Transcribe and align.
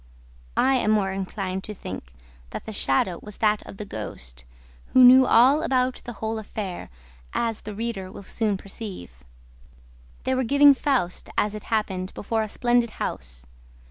I 0.57 0.77
am 0.77 0.89
more 0.89 1.11
inclined 1.11 1.63
to 1.65 1.75
think 1.75 2.11
that 2.49 2.65
the 2.65 2.73
shadow 2.73 3.19
was 3.21 3.37
that 3.37 3.61
of 3.67 3.77
the 3.77 3.85
ghost, 3.85 4.45
who 4.93 5.03
knew 5.03 5.27
all 5.27 5.61
about 5.61 6.01
the 6.05 6.13
whole 6.13 6.39
affair, 6.39 6.89
as 7.33 7.61
the 7.61 7.75
reader 7.75 8.11
will 8.11 8.23
soon 8.23 8.57
perceive. 8.57 9.23
They 10.23 10.33
were 10.33 10.43
giving 10.43 10.73
FAUST, 10.73 11.29
as 11.37 11.53
it 11.53 11.65
happened, 11.65 12.15
before 12.15 12.41
a 12.41 12.49
splendid 12.49 12.89
house. 12.97 13.45